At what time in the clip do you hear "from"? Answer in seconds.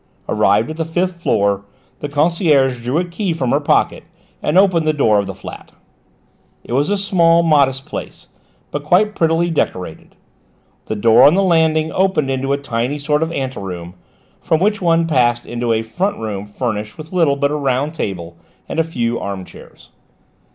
3.35-3.51, 14.41-14.59